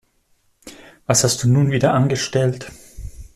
Was 1.05 1.23
hast 1.23 1.43
du 1.43 1.47
nun 1.47 1.69
wieder 1.69 1.93
angestellt? 1.93 2.71